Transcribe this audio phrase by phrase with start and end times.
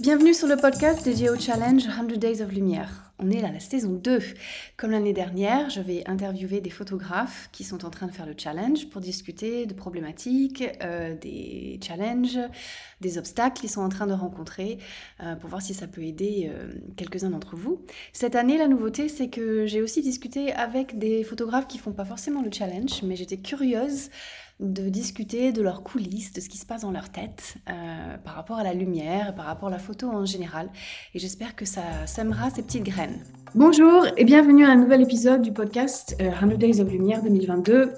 [0.00, 3.05] Bienvenue sur le podcast dédié au challenge 100 Days of Lumière.
[3.18, 4.18] On est à la saison 2.
[4.76, 8.34] Comme l'année dernière, je vais interviewer des photographes qui sont en train de faire le
[8.36, 12.38] challenge pour discuter de problématiques, euh, des challenges,
[13.00, 14.76] des obstacles qu'ils sont en train de rencontrer,
[15.22, 17.80] euh, pour voir si ça peut aider euh, quelques-uns d'entre vous.
[18.12, 22.04] Cette année, la nouveauté, c'est que j'ai aussi discuté avec des photographes qui font pas
[22.04, 24.10] forcément le challenge, mais j'étais curieuse
[24.60, 28.34] de discuter de leurs coulisses, de ce qui se passe dans leur tête euh, par
[28.34, 30.70] rapport à la lumière, par rapport à la photo en général.
[31.14, 33.22] Et j'espère que ça sèmera ces petites graines.
[33.54, 37.92] Bonjour et bienvenue à un nouvel épisode du podcast 100 euh, Days of Lumière 2022.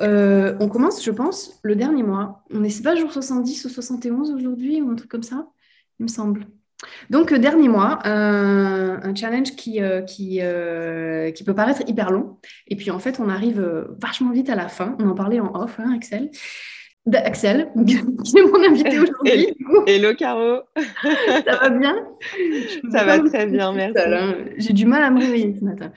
[0.00, 2.42] Euh, on commence, je pense, le dernier mois.
[2.50, 5.48] On est pas jour 70 ou 71 aujourd'hui ou un truc comme ça,
[5.98, 6.46] il me semble.
[7.10, 12.38] Donc, euh, dernier mois, un challenge qui, euh, qui, euh, qui, peut paraître hyper long.
[12.68, 14.96] Et puis, en fait, on arrive vachement vite à la fin.
[15.00, 16.30] On en parlait en off, hein, Axel.
[17.10, 19.56] Axel, qui est mon invité aujourd'hui.
[19.86, 20.60] Hello, Caro.
[21.46, 21.96] Ça va bien?
[22.92, 23.98] Ça va très bien, merci.
[23.98, 24.34] Hein.
[24.58, 25.90] J'ai du mal à me réveiller ce matin.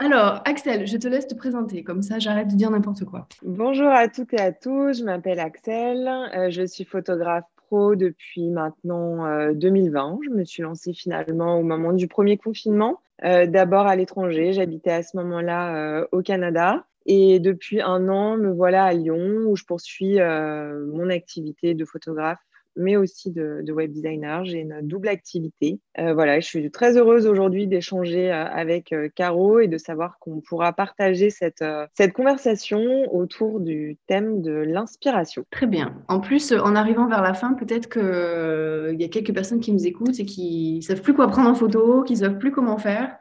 [0.00, 1.84] Alors, Axel, je te laisse te présenter.
[1.84, 3.28] Comme ça, j'arrête de dire n'importe quoi.
[3.42, 4.98] Bonjour à toutes et à tous.
[4.98, 6.10] Je m'appelle Axel.
[6.50, 10.12] je suis photographe depuis maintenant 2020.
[10.12, 14.52] Euh, je me suis lancée finalement au moment du premier confinement, euh, d'abord à l'étranger.
[14.52, 16.84] J'habitais à ce moment-là euh, au Canada.
[17.06, 22.40] Et depuis un an, me voilà à Lyon où je poursuis mon activité de photographe
[22.76, 24.44] mais aussi de, web designer.
[24.44, 25.80] J'ai une double activité.
[25.98, 30.18] Euh, voilà, je suis très heureuse aujourd'hui d'échanger euh, avec euh, Caro et de savoir
[30.18, 32.80] qu'on pourra partager cette, cette conversation
[33.14, 35.44] autour du thème de l'inspiration.
[35.50, 35.94] Très bien.
[36.08, 39.86] En plus, en arrivant vers la fin, peut-être qu'il y a quelques personnes qui nous
[39.86, 42.78] écoutent et qui ne savent plus quoi prendre en photo, qui ne savent plus comment
[42.78, 43.16] faire.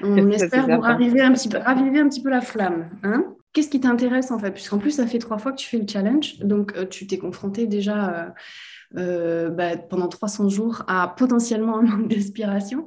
[0.02, 2.88] On espère vous raviver un, petit peu, raviver un petit peu la flamme.
[3.02, 4.52] Hein Qu'est-ce qui t'intéresse en fait?
[4.52, 7.66] Puisqu'en plus, ça fait trois fois que tu fais le challenge, donc tu t'es confronté
[7.66, 8.28] déjà euh,
[8.94, 12.86] bah, pendant 300 jours à potentiellement un manque d'inspiration.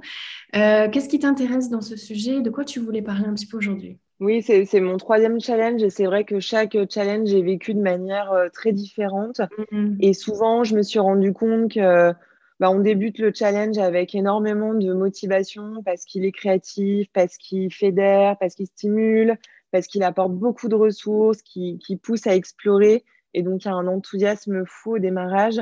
[0.55, 2.41] Euh, qu'est-ce qui t'intéresse dans ce sujet?
[2.41, 3.97] De quoi tu voulais parler un petit peu aujourd'hui?
[4.19, 8.31] Oui, c'est mon troisième challenge et c'est vrai que chaque challenge est vécu de manière
[8.31, 9.41] euh, très différente.
[9.71, 9.97] Mm-hmm.
[9.99, 12.13] Et souvent, je me suis rendu compte que
[12.59, 17.73] bah, on débute le challenge avec énormément de motivation parce qu'il est créatif, parce qu'il
[17.73, 19.37] fédère, parce qu'il stimule,
[19.71, 23.03] parce qu'il apporte beaucoup de ressources, qui, qui pousse à explorer.
[23.33, 25.59] Et donc, il y a un enthousiasme fou au démarrage.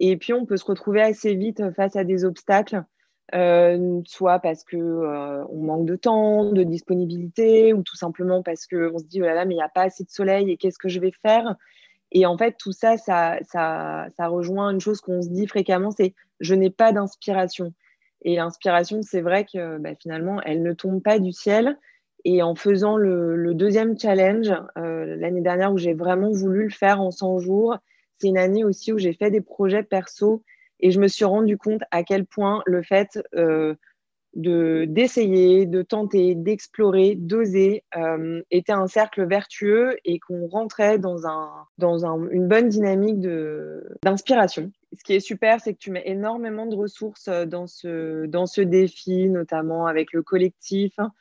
[0.00, 2.84] Et puis, on peut se retrouver assez vite face à des obstacles,
[3.34, 8.98] euh, soit parce qu'on euh, manque de temps, de disponibilité, ou tout simplement parce qu'on
[8.98, 10.78] se dit, oh là là, mais il n'y a pas assez de soleil et qu'est-ce
[10.78, 11.56] que je vais faire?
[12.10, 15.90] Et en fait, tout ça, ça, ça, ça rejoint une chose qu'on se dit fréquemment,
[15.90, 17.72] c'est je n'ai pas d'inspiration.
[18.24, 21.78] Et l'inspiration, c'est vrai que bah, finalement, elle ne tombe pas du ciel.
[22.24, 27.00] Et en faisant le, deuxième challenge euh, l'année dernière où j'ai vraiment voulu le faire
[27.00, 27.78] en 100 jours,
[28.22, 30.44] c'est une année aussi où j'ai fait des projets perso
[30.78, 33.74] et je me suis rendu compte à quel point le fait euh,
[34.34, 41.26] de d'essayer, de tenter, d'explorer, d'oser euh, était un cercle vertueux et qu'on rentrait dans,
[41.26, 43.18] un, dans un, une bonne dynamique
[44.04, 44.70] d'inspiration.
[44.96, 48.46] Ce qui est super, c'est que tu mets énormément de ressources euh, dans ce, dans
[48.46, 51.12] ce défi, notamment avec le collectif, hein,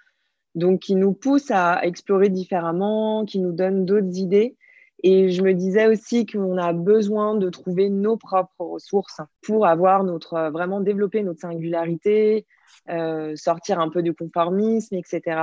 [0.53, 4.55] donc qui nous pousse à explorer différemment, qui nous donne d'autres idées.
[5.03, 10.03] Et je me disais aussi qu'on a besoin de trouver nos propres ressources pour avoir
[10.03, 12.45] notre, vraiment développer notre singularité,
[12.89, 15.41] euh, sortir un peu du conformisme, etc.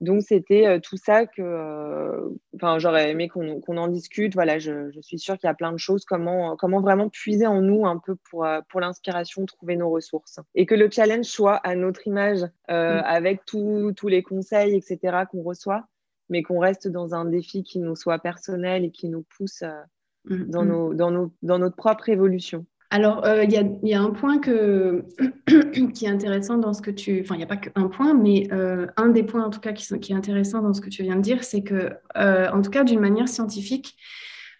[0.00, 4.34] Donc, c'était euh, tout ça que euh, enfin, j'aurais aimé qu'on en discute.
[4.34, 7.46] Voilà, je, je suis sûre qu'il y a plein de choses, comment, comment vraiment puiser
[7.46, 10.40] en nous un peu pour, pour l'inspiration, trouver nos ressources.
[10.54, 12.72] Et que le challenge soit à notre image, mmh.
[12.72, 15.84] avec tous les conseils, etc., qu'on reçoit
[16.28, 20.36] mais qu'on reste dans un défi qui nous soit personnel et qui nous pousse euh,
[20.36, 20.68] mm, dans, mm.
[20.68, 22.66] nos, dans, nos, dans, notre propre évolution.
[22.90, 25.04] Alors, euh, il y, y, a un point que,
[25.92, 27.20] qui est intéressant dans ce que tu...
[27.22, 29.72] Enfin, il n'y a pas qu'un point, mais euh, un des points en tout cas
[29.72, 32.70] qui, qui, est intéressant dans ce que tu viens de dire, c'est que, en tout
[32.70, 33.96] cas d'une manière scientifique,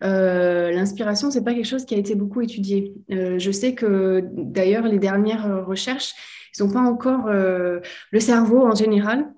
[0.00, 2.92] l'inspiration, ce n'est pas quelque chose qui a été beaucoup étudié.
[3.08, 6.14] je sais que d'ailleurs, les dernières recherches,
[6.58, 9.32] ils n'ont pas encore le cerveau en général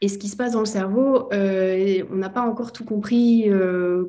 [0.00, 3.44] et ce qui se passe dans le cerveau, euh, on n'a pas encore tout compris
[3.48, 4.04] euh,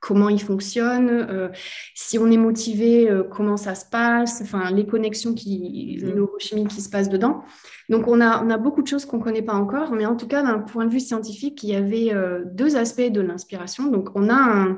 [0.00, 1.48] comment il fonctionne, euh,
[1.94, 6.16] si on est motivé, comment ça se passe, enfin les connexions qui, les mm.
[6.16, 7.42] neurochimies qui se passent dedans.
[7.88, 10.16] Donc on a, on a beaucoup de choses qu'on ne connaît pas encore, mais en
[10.16, 12.12] tout cas d'un point de vue scientifique, il y avait
[12.46, 13.86] deux aspects de l'inspiration.
[13.88, 14.68] Donc on, a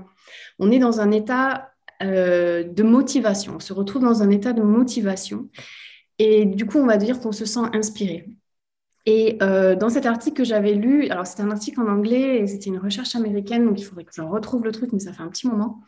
[0.58, 1.70] on est dans un état
[2.00, 5.49] de motivation, on se retrouve dans un état de motivation.
[6.19, 8.28] Et du coup, on va dire qu'on se sent inspiré.
[9.10, 12.46] Et euh, dans cet article que j'avais lu, alors c'était un article en anglais et
[12.46, 15.22] c'était une recherche américaine, donc il faudrait que je retrouve le truc, mais ça fait
[15.22, 15.81] un petit moment.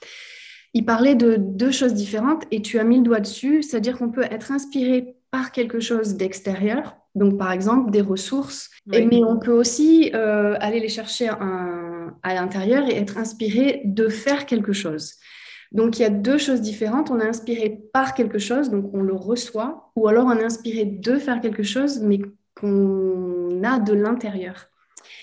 [0.72, 4.08] Il parlait de deux choses différentes et tu as mis le doigt dessus, c'est-à-dire qu'on
[4.08, 9.52] peut être inspiré par quelque chose d'extérieur, donc par exemple des ressources, mais on peut
[9.52, 15.16] aussi euh, aller les chercher à l'intérieur et être inspiré de faire quelque chose.
[15.72, 17.10] Donc il y a deux choses différentes.
[17.10, 20.86] On est inspiré par quelque chose, donc on le reçoit, ou alors on est inspiré
[20.86, 22.20] de faire quelque chose, mais
[22.60, 24.68] qu'on a de l'intérieur.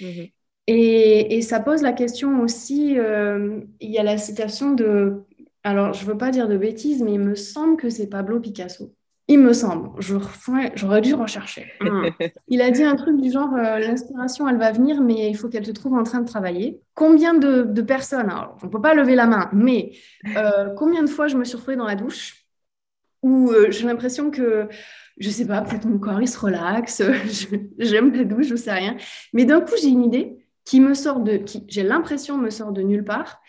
[0.02, 0.28] Mhm.
[0.68, 5.24] Et, ça pose la question aussi, euh, il y a la citation de,
[5.64, 8.40] alors je ne veux pas dire de bêtises, mais il me semble que c'est Pablo
[8.40, 8.94] Picasso.
[9.30, 11.74] Il me semble, j'aurais dû rechercher.
[12.48, 15.50] Il a dit un truc du genre euh, l'inspiration, elle va venir, mais il faut
[15.50, 16.80] qu'elle te trouve en train de travailler.
[16.94, 19.92] Combien de, personnes, alors on ne peut pas lever la main, mais
[20.38, 22.46] euh, combien de fois je me suis retrouvée dans la douche
[23.22, 24.70] où j'ai l'impression que
[25.20, 27.02] je sais pas, peut-être mon corps il se relaxe,
[27.80, 28.98] j'aime la douche, je sais rien.
[29.34, 32.72] Mais d'un coup, j'ai une idée qui me sort de, qui, j'ai l'impression me sort
[32.72, 33.42] de nulle part.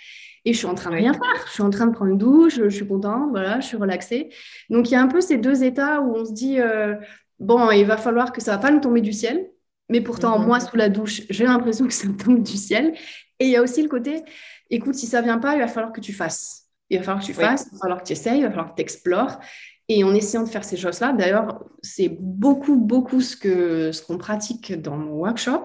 [0.45, 1.47] Et je suis en train de rien faire.
[1.47, 4.31] Je suis en train de prendre une douche, je suis contente, voilà, je suis relaxée.
[4.71, 6.95] Donc il y a un peu ces deux états où on se dit euh,
[7.39, 9.51] bon, il va falloir que ça va pas nous tomber du ciel,
[9.91, 10.47] mais pourtant mhm.
[10.47, 12.95] moi sous la douche, j'ai l'impression que ça me tombe du ciel.
[13.41, 14.23] Et il y a aussi le côté
[14.71, 16.67] écoute, si ça vient pas, il va falloir que tu fasses.
[16.91, 18.71] Il va falloir que tu fasses, il va falloir que tu essayes, il va falloir
[18.71, 19.39] que tu explores.
[19.89, 24.81] Et en essayant de faire ces choses-là, d'ailleurs, c'est beaucoup, beaucoup ce qu'on ce pratique
[24.81, 25.65] dans mon workshop.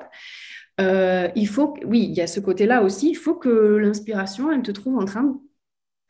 [0.79, 3.09] Euh, il faut, oui, il y a ce côté-là aussi.
[3.09, 5.39] Il faut que l'inspiration, elle te trouve en train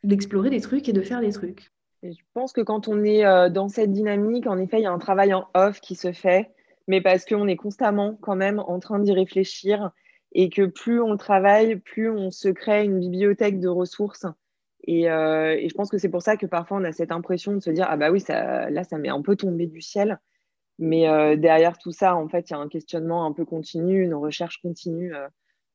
[0.04, 1.72] d'explorer des trucs et de faire des trucs.
[2.04, 4.92] je pense que quand on est euh, dans cette dynamique, en effet, il y a
[4.92, 6.52] un travail en off qui se fait,
[6.88, 9.92] mais parce qu'on est constamment quand même en train d'y réfléchir
[10.34, 14.26] et que plus on travaille, plus on se crée une bibliothèque de ressources
[14.90, 17.60] euh, et, je pense que c'est pour ça que parfois on a cette impression de
[17.60, 20.20] se dire ah bah oui ça, là ça m'est un peu tombé du ciel.
[20.80, 24.04] Mais euh, derrière tout ça en fait il y a un questionnement un peu continu
[24.04, 25.28] une recherche continue euh,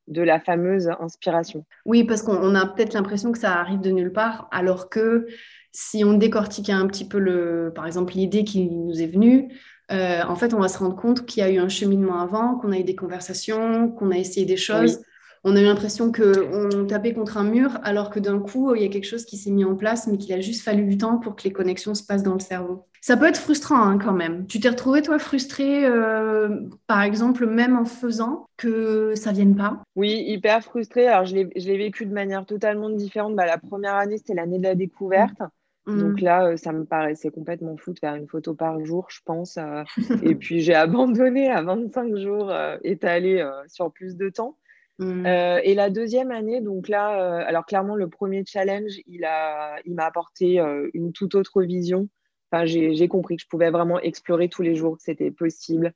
[0.08, 1.64] de la fameuse inspiration.
[1.87, 5.26] Oui parce qu'on a peut-être l'impression que ça arrive de nulle part alors que
[5.72, 9.52] si on décortique un petit peu le par exemple l'idée qui nous est venue
[9.90, 12.72] en fait on va se rendre compte qu'il y a eu un cheminement avant qu'on
[12.72, 15.00] a eu des conversations qu'on a essayé des choses
[15.44, 18.85] on a eu l'impression qu'on tapait contre un mur, alors que d'un coup, il y
[18.85, 21.19] a quelque chose qui s'est mis en place, mais qu'il a juste fallu du temps
[21.19, 22.85] pour que les connexions se passent dans le cerveau.
[23.00, 24.46] Ça peut être frustrant hein, quand même.
[24.46, 29.82] Tu t'es retrouvé, toi, frustré, euh, par exemple, même en faisant que ça vienne pas?
[29.94, 31.06] Oui, hyper frustré.
[31.06, 33.37] Alors, je l'ai vécu de manière totalement différente.
[33.37, 35.41] Bah, la première année, c'était l'année de la découverte.
[35.87, 35.99] Mmh.
[36.00, 39.20] Donc là, euh, ça me paraissait complètement fou de faire une photo par jour, je
[39.25, 39.56] pense.
[39.58, 39.84] Euh.
[40.23, 42.52] et puis j'ai abandonné à 25 jours
[42.82, 44.56] étalé sur plus de temps.
[44.98, 45.26] Mmh.
[45.26, 49.76] Euh, et la deuxième année, donc là, euh, alors clairement, le premier challenge, il m'a
[49.84, 52.08] il apporté euh, une toute autre vision.
[52.50, 55.92] Enfin, j'ai compris que je pouvais vraiment explorer tous les jours, que c'était possible.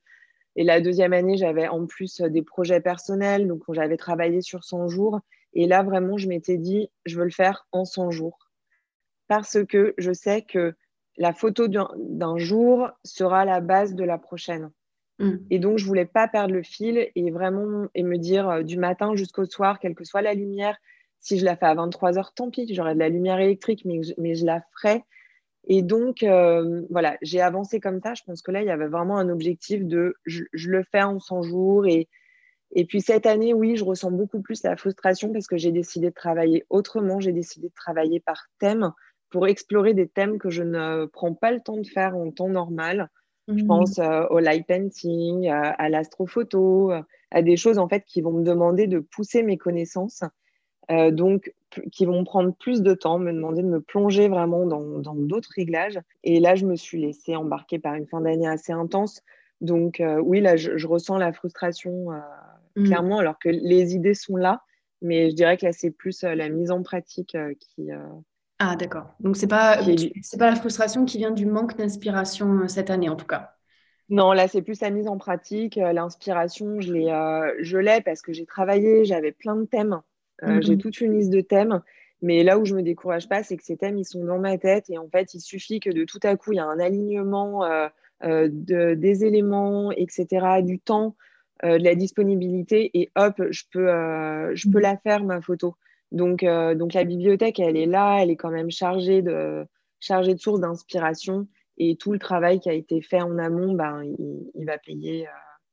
[0.55, 4.87] Et la deuxième année, j'avais en plus des projets personnels, donc j'avais travaillé sur 100
[4.87, 5.19] jours.
[5.53, 8.51] Et là, vraiment, je m'étais dit, je veux le faire en 100 jours.
[9.27, 10.75] Parce que je sais que
[11.17, 14.71] la photo d'un jour sera la base de la prochaine.
[15.19, 15.35] Mm.
[15.49, 18.77] Et donc, je voulais pas perdre le fil et vraiment et me dire euh, du
[18.77, 20.77] matin jusqu'au soir, quelle que soit la lumière,
[21.19, 24.03] si je la fais à 23 heures, tant pis, j'aurai de la lumière électrique, mais,
[24.03, 25.03] je, mais la ferai.
[25.65, 28.13] Et donc, euh, voilà, j'ai avancé comme ça.
[28.13, 31.19] Je pense que là, il y avait vraiment un objectif de je, le fais en
[31.19, 31.87] 100 jours.
[31.87, 32.09] Et,
[32.71, 36.07] et puis cette année, oui, je ressens beaucoup plus la frustration parce que j'ai décidé
[36.07, 37.21] de travailler autrement.
[37.21, 38.91] J'ai décidé de travailler par thème
[39.29, 42.49] pour explorer des thèmes que je ne prends pas le temps de faire en temps
[42.49, 43.09] normal.
[43.47, 43.67] Je mmh.
[43.67, 48.21] pense euh, au light painting, euh, à l'astrophoto, euh, à des choses en fait qui
[48.21, 50.23] vont me demander de pousser mes connaissances,
[50.89, 51.53] donc
[51.93, 55.99] qui vont prendre plus de temps, me demander de me plonger vraiment dans d'autres réglages.
[56.23, 59.23] Et là, je me suis laissée embarquer par une fin d'année assez intense.
[59.61, 62.09] Donc oui, là, je, ressens la frustration
[62.75, 62.83] mmh.
[62.83, 64.61] clairement, alors que les idées sont là.
[65.01, 67.89] Mais je dirais que là, c'est plus la mise en pratique qui,
[68.65, 69.13] ah, d'accord.
[69.19, 69.79] Donc, ce n'est pas,
[70.21, 73.55] c'est pas la frustration qui vient du manque d'inspiration euh, cette année, en tout cas?
[74.09, 75.77] Non, là, c'est plus la mise en pratique.
[75.77, 80.01] Euh, l'inspiration, je l'ai, euh, je l'ai parce que j'ai travaillé, j'avais plein de thèmes.
[80.41, 80.61] Mhm.
[80.61, 81.81] J'ai toute une liste de thèmes.
[82.21, 84.57] Mais là où je me décourage pas, c'est que ces thèmes, ils sont dans ma
[84.57, 84.89] tête.
[84.89, 87.67] Et en fait, il suffit que de tout à coup, il y a un alignement
[88.21, 91.17] de, des éléments, etc., du temps,
[91.63, 92.91] de la disponibilité.
[92.93, 93.87] Et hop, je peux,
[94.55, 94.83] je peux mhm.
[94.83, 95.75] la faire, ma photo.
[96.13, 99.65] Donc, euh, donc la bibliothèque, elle est là, elle est quand même chargée de,
[99.99, 101.47] chargée de sources d'inspiration.
[101.77, 105.27] Et tout le travail qui a été fait en amont, ben, il, va payer.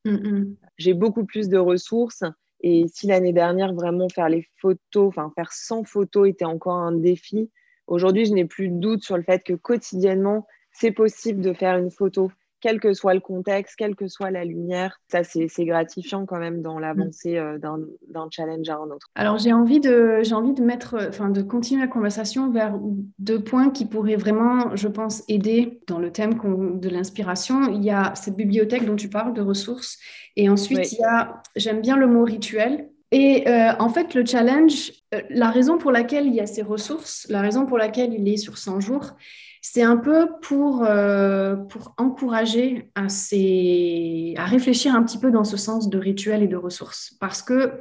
[0.06, 0.56] Euh, mm, mm.
[0.78, 2.25] J'ai beaucoup plus de ressources.
[2.62, 6.92] Et si l'année dernière, vraiment faire les photos, enfin faire 100 photos était encore un
[6.92, 7.50] défi,
[7.87, 11.76] aujourd'hui, je n'ai plus de doute sur le fait que quotidiennement, c'est possible de faire
[11.76, 12.30] une photo.
[12.61, 15.00] Quel que soit le contexte, quelle que soit la lumière.
[15.09, 19.09] Ça, c'est gratifiant quand même dans l'avancée euh, d'un challenge à un autre.
[19.14, 22.79] Alors, j'ai envie, de, envie de, mettre, enfin, de continuer la conversation vers
[23.19, 26.35] deux points qui pourraient vraiment, je pense, aider dans le thème
[26.79, 27.73] de l'inspiration.
[27.73, 29.99] Il y a cette bibliothèque dont tu parles de ressources.
[30.37, 32.88] Et ensuite, il y a, j'aime bien le mot rituel.
[33.12, 36.62] Et euh, en fait, le challenge, euh, la raison pour laquelle il y a ces
[36.62, 39.17] ressources, la raison pour laquelle il est sur 100 jours,
[39.61, 45.57] c'est un peu pour, euh, pour encourager à, à réfléchir un petit peu dans ce
[45.57, 47.14] sens de rituel et de ressources.
[47.21, 47.73] Parce que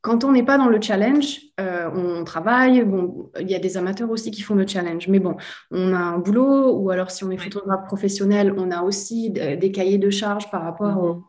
[0.00, 2.84] quand on n'est pas dans le challenge, euh, on travaille.
[2.84, 5.36] Bon, il y a des amateurs aussi qui font le challenge, mais bon,
[5.72, 9.72] on a un boulot ou alors si on est photographe professionnel, on a aussi des
[9.72, 11.22] cahiers de charges par rapport mhm.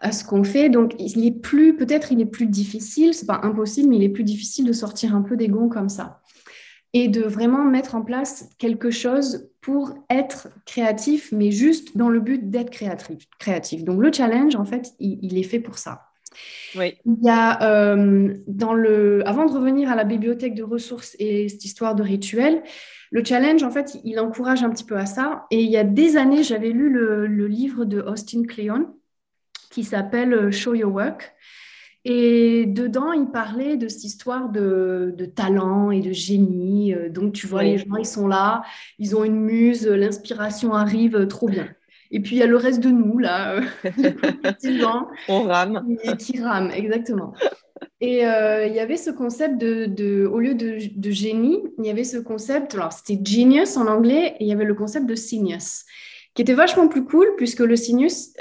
[0.00, 0.68] à ce qu'on fait.
[0.68, 3.14] Donc, il est plus, peut-être, il est plus difficile.
[3.14, 5.88] C'est pas impossible, mais il est plus difficile de sortir un peu des gonds comme
[5.88, 6.21] ça
[6.94, 12.20] et de vraiment mettre en place quelque chose pour être créatif, mais juste dans le
[12.20, 13.84] but d'être créatif, créatif.
[13.84, 16.02] Donc le challenge, en fait, il, est fait pour ça.
[16.76, 16.98] Oui.
[17.06, 21.48] Il y a euh, dans le, avant de revenir à la bibliothèque de ressources et
[21.48, 22.62] cette histoire de rituel,
[23.10, 25.46] le challenge, en fait, il encourage un petit peu à ça.
[25.50, 28.94] Et il y a des années, j'avais lu le, le livre de Austin Kleon
[29.70, 31.32] qui s'appelle Show Your Work.
[32.04, 36.92] Et dedans, il parlait de cette histoire de, talent et de génie.
[36.94, 38.62] Euh, donc, tu vois, les gens, ils sont là,
[38.98, 41.68] ils ont une muse, l'inspiration arrive, euh, trop bien.
[42.10, 43.62] Et puis, il y a le reste de nous, là, euh,
[45.28, 45.96] On rame.
[46.02, 47.34] Qui, qui rame, exactement.
[48.00, 52.02] Et il y avait ce concept de, au lieu de, de, génie, il y avait
[52.02, 55.84] ce concept, alors c'était genius en anglais, et il y avait le concept de sinus,
[56.34, 58.32] qui était vachement plus cool, puisque le sinus,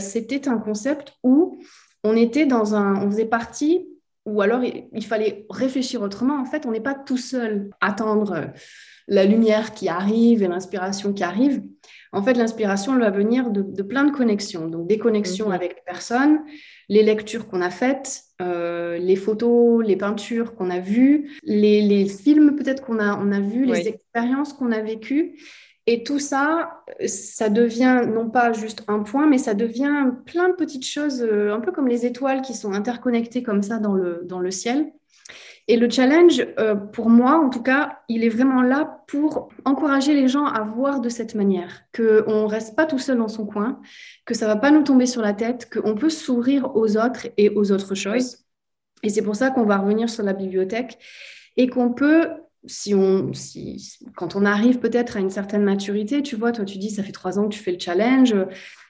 [0.00, 1.60] c'était un concept où
[2.04, 3.88] on était dans un, on faisait partie,
[4.26, 6.40] ou alors il, fallait réfléchir autrement.
[6.40, 8.52] En fait, on n'est pas tout seul à attendre
[9.06, 11.62] la lumière qui arrive et l'inspiration qui arrive.
[12.12, 14.68] En fait, l'inspiration, elle va venir de, plein de connexions.
[14.68, 15.52] Donc, des connexions mhm.
[15.52, 16.40] avec les personnes,
[16.88, 22.56] les lectures qu'on a faites, euh, les photos, les peintures qu'on a vues, les, films
[22.56, 25.36] peut-être qu'on a, on a vus, les expériences qu'on a vécues.
[25.86, 30.54] Et tout ça, ça devient non pas juste un point, mais ça devient plein de
[30.54, 34.22] petites choses, euh, un peu comme les étoiles qui sont interconnectées comme ça dans le,
[34.24, 34.92] dans le ciel.
[35.66, 40.14] Et le challenge, euh, pour moi en tout cas, il est vraiment là pour encourager
[40.14, 43.46] les gens à voir de cette manière, qu'on ne reste pas tout seul dans son
[43.46, 43.80] coin,
[44.26, 47.28] que ça ne va pas nous tomber sur la tête, qu'on peut sourire aux autres
[47.36, 48.44] et aux autres choses.
[49.02, 50.98] Et c'est pour ça qu'on va revenir sur la bibliothèque
[51.56, 52.28] et qu'on peut
[52.66, 56.78] si on, si, quand on arrive peut-être à une certaine maturité, tu vois, toi tu
[56.78, 58.34] dis ça fait trois ans que tu fais le challenge,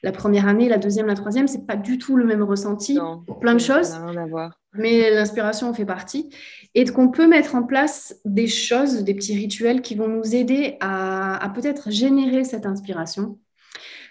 [0.02, 3.40] la première année, la deuxième, la troisième, c'est pas du tout le même ressenti pour
[3.40, 3.92] plein de choses.
[3.92, 4.60] Rien à voir.
[4.74, 6.30] Mais l'inspiration en fait partie.
[6.74, 10.76] Et qu'on peut mettre en place des choses, des petits rituels qui vont nous aider
[10.80, 13.38] à, peut-être générer cette inspiration.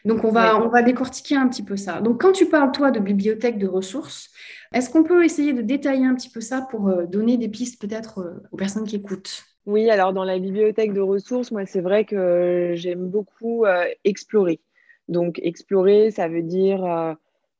[0.06, 2.02] Donc on va, on va décortiquer un petit peu ça.
[2.02, 4.30] Donc quand tu parles toi de bibliothèque de ressources,
[4.74, 7.80] est-ce qu'on peut essayer de détailler un petit peu ça pour euh, donner des pistes
[7.80, 9.44] peut-être euh, aux personnes qui écoutent?
[9.66, 14.60] Oui, alors dans la bibliothèque de ressources, moi, c'est vrai que j'aime beaucoup euh, explorer.
[15.08, 17.14] Donc, explorer, ça veut dire euh,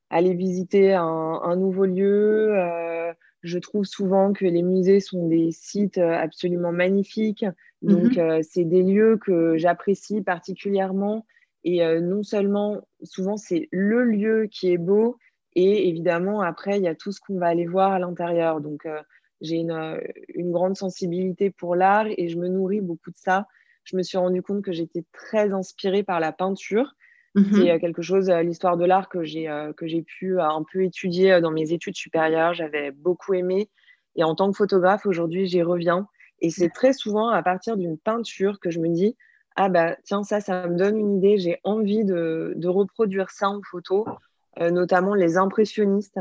[0.10, 2.58] aller visiter un, nouveau lieu.
[2.58, 7.46] Euh, je trouve souvent que les musées sont des sites absolument magnifiques.
[7.82, 8.44] Donc, mhm.
[8.44, 11.26] c'est des lieux que j'apprécie particulièrement.
[11.66, 15.18] Et non seulement, souvent, c'est le lieu qui est beau.
[15.56, 18.62] Et évidemment, après, il y a tout ce qu'on va aller voir à l'intérieur.
[18.62, 18.86] Donc,
[19.44, 23.46] j'ai une, une, grande sensibilité pour l'art et je me nourris beaucoup de ça.
[23.84, 26.96] Je me suis rendu compte que j'étais très inspirée par la peinture.
[27.36, 27.46] Mhm.
[27.54, 30.64] C'est euh, quelque chose, euh, l'histoire de l'art que j'ai euh, que j'ai pu un
[30.72, 32.54] peu étudier dans mes études supérieures.
[32.54, 33.70] J'avais beaucoup aimé.
[34.16, 36.08] Et en tant que photographe, aujourd'hui, j'y reviens.
[36.40, 39.16] Et c'est très souvent à partir d'une peinture que je me dis
[39.56, 43.50] ah bah tiens ça ça me donne une idée j'ai envie de, de, reproduire ça
[43.50, 44.04] en photo
[44.60, 46.20] notamment les impressionnistes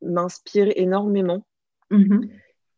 [0.00, 1.44] m'inspirent énormément
[1.94, 2.28] Mhm.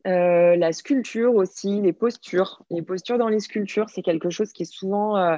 [0.06, 2.62] Euh, la sculpture aussi, les postures.
[2.70, 5.36] Les postures dans les sculptures, c'est quelque chose qui est souvent euh,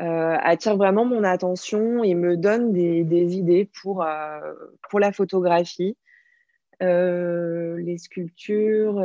[0.00, 4.04] euh, attire vraiment mon attention et me donne des, idées pour,
[4.90, 5.96] pour la photographie.
[6.80, 8.96] les sculptures,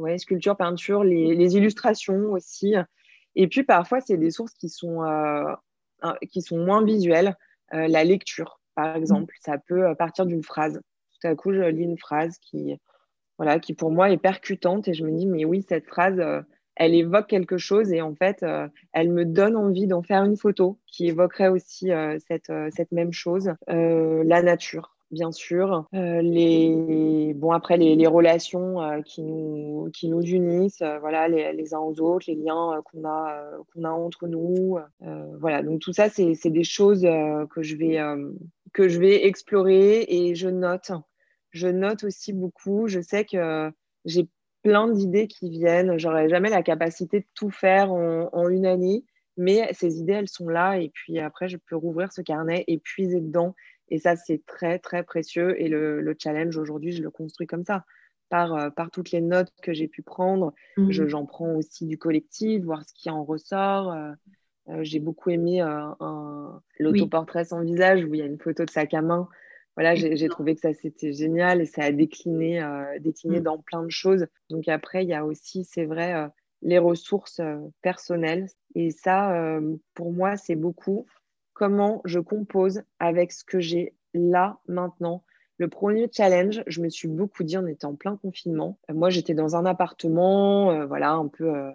[0.00, 2.74] ouais, sculptures, peintures, les, les, illustrations aussi.
[3.36, 5.00] Et puis parfois, c'est des sources qui sont,
[6.30, 7.34] qui sont moins visuelles.
[7.72, 10.82] la lecture, par exemple, ça peut partir d'une phrase.
[11.20, 12.78] Tout à coup, je lis une phrase qui,
[13.40, 16.42] voilà, qui pour moi est percutante et je me dis, mais oui, cette phrase, euh,
[16.76, 20.36] elle évoque quelque chose et en fait, euh, elle me donne envie d'en faire une
[20.36, 24.94] photo qui évoquerait aussi euh, cette, cette, même chose, la nature.
[25.10, 25.86] bien sûr.
[25.94, 31.98] Les, bon, après, les, relations qui, nous, qui nous unissent, voilà, les, les, uns aux
[31.98, 33.42] autres, les liens qu'on a,
[33.72, 34.76] qu'on a entre nous.
[35.40, 38.00] voilà, donc tout ça, c'est des choses que, je vais,
[38.74, 40.92] que je vais explorer et je note.
[41.50, 42.88] Je note aussi beaucoup.
[42.88, 43.70] Je sais que
[44.04, 44.28] j'ai
[44.62, 45.98] plein d'idées qui viennent.
[45.98, 49.04] J'aurais jamais la capacité de tout faire en, en une année.
[49.36, 50.78] Mais ces idées, elles sont là.
[50.78, 53.54] Et puis après, je peux rouvrir ce carnet et puiser dedans
[53.90, 55.60] et ça, c'est très, très précieux.
[55.60, 57.84] Et le, challenge aujourd'hui, je le construis comme ça.
[58.28, 60.92] Par, euh, par toutes les notes que j'ai pu prendre, mmh.
[60.92, 63.92] j'en prends aussi du collectif, voir ce qui en ressort.
[63.92, 64.12] Euh,
[64.68, 65.64] euh, j'ai beaucoup aimé
[66.78, 69.28] l'autoportrait sans visage où il y a une photo de sac à main.
[69.76, 72.62] Voilà, j'ai trouvé que ça c'était génial et ça a décliné,
[73.00, 73.44] décliné mmh.
[73.44, 74.26] dans plein de choses.
[74.50, 76.28] Donc après, il y a aussi, c'est vrai,
[76.60, 77.40] les ressources
[77.80, 78.48] personnelles.
[78.74, 79.58] Et ça,
[79.94, 81.06] pour moi, c'est beaucoup
[81.54, 85.22] comment je compose avec ce que j'ai là maintenant.
[85.58, 88.78] Le premier challenge, je me suis beaucoup dit, on était en plein confinement.
[88.90, 91.54] Euh, moi, j'étais dans un appartement, euh, voilà, un peu.
[91.54, 91.70] Euh,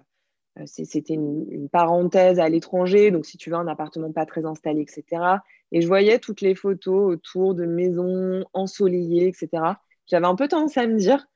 [0.65, 5.21] c'était une, parenthèse à l'étranger, donc si tu veux, un appartement pas très installé, etc.
[5.75, 9.49] Et je voyais toutes les photos autour de maisons ensoleillées, etc.
[10.07, 11.27] J'avais un peu tendance à me dire,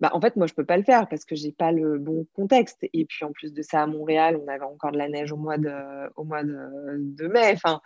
[0.00, 2.26] bah, en fait, moi, je peux pas le faire parce que j'ai pas le bon
[2.32, 2.84] contexte.
[2.92, 5.36] Et puis, en plus de ça, à Montréal, on avait encore de la neige au
[5.36, 5.70] mois de,
[6.16, 7.52] au mois de, mai.
[7.52, 7.80] Enfin,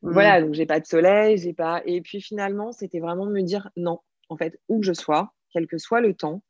[0.00, 0.10] mmh.
[0.10, 1.82] voilà, donc j'ai pas de soleil, j'ai pas.
[1.84, 3.98] Et puis, finalement, c'était vraiment me dire non,
[4.30, 6.42] en fait, où que je sois, quel que soit le temps,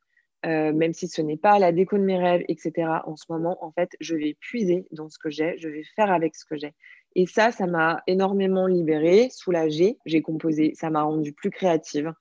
[0.45, 3.01] euh, même si ce n'est pas la déco de mes rêves, etc.
[3.05, 6.13] En ce moment, en fait, je vais puiser dans ce que j'ai, je vais faire
[6.13, 6.73] avec ce que j'ai.
[7.19, 9.97] Et ça, ça m'a énormément libérée, soulagée.
[10.05, 12.13] J'ai composé, ça m'a rendue plus créative.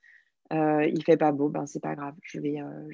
[0.54, 2.16] Euh, il fait pas beau, ben c'est pas grave.
[2.24, 2.88] Je vais, euh,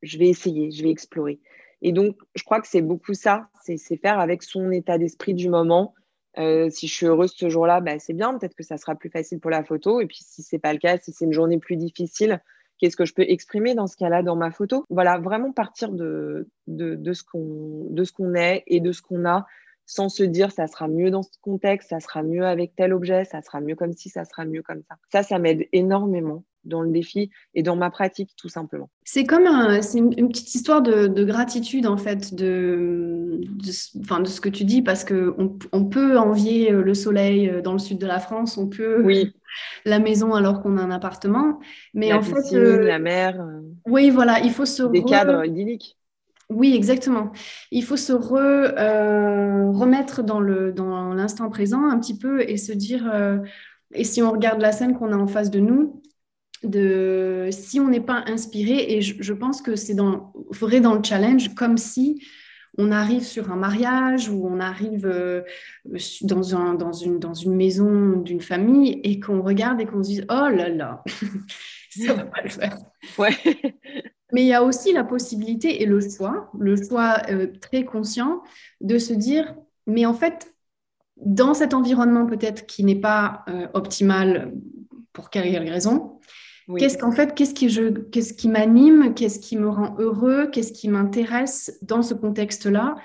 [0.00, 1.38] je, vais essayer, je vais explorer.
[1.82, 5.50] Et donc, je crois que c'est beaucoup ça, c'est faire avec son état d'esprit du
[5.50, 5.92] moment.
[6.38, 8.38] Euh, si je suis heureuse ce jour-là, ben, c'est bien.
[8.38, 10.00] Peut-être que ça sera plus facile pour la photo.
[10.00, 12.40] Et puis, si c'est pas le cas, si c'est une journée plus difficile,
[12.78, 14.86] qu'est-ce que je peux exprimer dans ce cas-là dans ma photo?
[14.88, 19.44] Voilà, vraiment partir de, de, de ce qu'on est et de ce qu'on a
[19.86, 23.24] sans se dire ça sera mieux dans ce contexte, ça sera mieux avec tel objet,
[23.24, 24.96] ça sera mieux comme ci, ça sera mieux comme ça.
[25.10, 28.88] Ça, ça m'aide énormément dans le défi et dans ma pratique tout simplement.
[29.04, 29.48] C'est comme
[29.82, 33.40] c'est une, petite histoire de, gratitude en fait de,
[34.00, 35.34] enfin, de ce que tu dis parce que
[35.72, 39.02] on, peut envier euh, le soleil euh, dans le sud de la France, on peut
[39.02, 39.32] oui.
[39.84, 41.58] la maison alors qu'on a un appartement,
[41.94, 43.44] mais la en fait euh, la mer.
[43.86, 45.98] Oui voilà, il faut se des cadres idylliques.
[46.52, 47.32] Oui, exactement.
[47.70, 53.10] Il faut se remettre dans l'instant présent un petit peu et se dire,
[53.94, 56.02] et si on regarde la scène qu'on a en face de nous,
[56.62, 61.02] de si on n'est pas inspiré, et je, pense que c'est dans, vrai dans le
[61.02, 62.24] challenge, comme si
[62.78, 65.42] on arrive sur un mariage ou on arrive euh,
[66.22, 70.08] dans, un, dans, une, dans une maison d'une famille et qu'on regarde et qu'on se
[70.08, 71.04] dit oh là là,
[71.90, 72.78] ça va pas le faire.
[73.18, 73.36] Ouais.
[74.32, 78.42] Mais il y a aussi la possibilité et le choix, le choix euh, très conscient
[78.80, 79.54] de se dire
[79.86, 80.54] mais en fait,
[81.16, 84.52] dans cet environnement peut-être qui n'est pas euh, optimal
[85.12, 86.18] pour quelle raison,
[86.78, 90.72] Qu'est-ce qu'en fait, qu'est-ce qui, je, qu'est-ce qui m'anime, qu'est-ce qui me rend heureux, qu'est-ce
[90.72, 92.96] qui m'intéresse dans ce contexte-là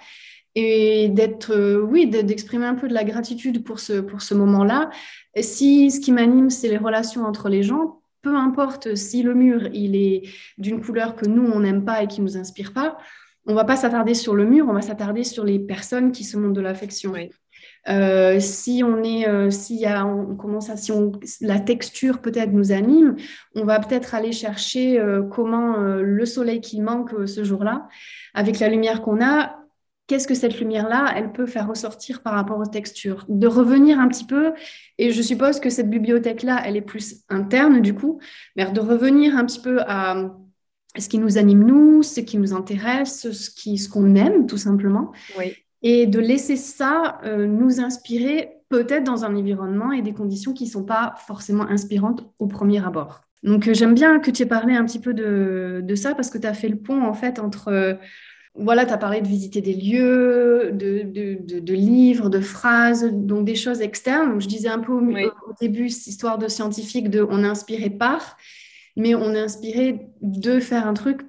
[0.56, 4.90] et d'être, euh, oui, d'exprimer un peu de la gratitude pour ce, pour ce moment-là.
[5.40, 9.70] Si ce qui m'anime, c'est les relations entre les gens, peu importe si le mur
[9.74, 10.24] il est
[10.58, 12.98] d'une couleur que nous on n'aime pas et qui nous inspire pas,
[13.46, 16.38] on va pas s'attarder sur le mur, on va s'attarder sur les personnes qui se
[16.38, 17.14] montrent de l'affection.
[17.88, 22.52] Euh, si on est, euh, y a, on commence à, si on, la texture peut-être
[22.52, 23.16] nous anime,
[23.56, 27.88] on va peut-être aller chercher euh, comment le soleil qui manque ce jour-là,
[28.34, 29.57] avec la lumière qu'on a,
[30.08, 33.26] qu'est-ce que cette lumière-là, elle peut faire ressortir par rapport aux textures.
[33.30, 34.54] De revenir un petit peu,
[34.98, 38.20] et je suppose que cette bibliothèque-là, elle est plus interne du coup,
[38.56, 40.34] mais de revenir un petit peu à
[40.98, 44.58] ce qui nous anime nous, ce qui nous intéresse, ce qui, ce qu'on aime tout
[44.58, 45.12] simplement.
[45.38, 50.54] Oui et de laisser ça euh, nous inspirer peut-être dans un environnement et des conditions
[50.54, 53.22] qui ne sont pas forcément inspirantes au premier abord.
[53.43, 56.30] Donc euh, j'aime bien que tu aies parlé un petit peu de, de ça parce
[56.30, 57.70] que tu as fait le pont en fait entre...
[57.70, 57.93] Euh,
[58.58, 63.46] voilà, tu as parlé de visiter des lieux, de, de, de, livres, de phrases, donc
[63.46, 64.39] des choses externes.
[64.39, 67.89] je disais un peu au, au, début, cette histoire de scientifique, de on est inspiré
[67.89, 68.38] par,
[68.96, 71.22] mais on est inspiré de faire un truc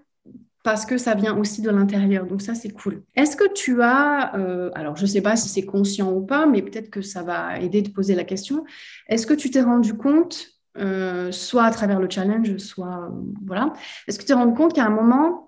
[0.64, 2.26] parce que ça vient aussi de l'intérieur.
[2.26, 3.02] Donc ça, c'est cool.
[3.16, 6.46] Est-ce que tu as, euh, alors je ne sais pas si c'est conscient ou pas,
[6.46, 8.64] mais peut-être que ça va aider de poser la question.
[9.08, 13.10] Est-ce que tu t'es rendu compte, euh, soit à travers le challenge, soit
[13.46, 13.72] voilà,
[14.06, 15.47] est-ce que tu t'es rendu compte qu'à un moment,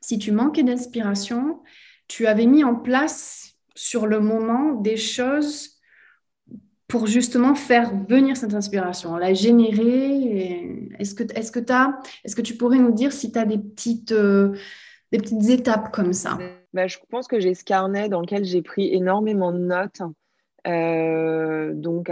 [0.00, 1.60] si tu manquais d'inspiration,
[2.08, 5.80] tu avais mis en place sur le moment des choses
[6.90, 13.30] pour justement faire venir cette inspiration, la générer Est-ce que, tu pourrais nous dire si
[13.30, 14.56] tu as des petites, euh,
[15.12, 16.36] des petites étapes comme ça?
[16.74, 20.02] Bah, Je pense que j'ai ce carnet dans lequel j'ai pris énormément de notes,
[20.66, 22.10] euh, donc,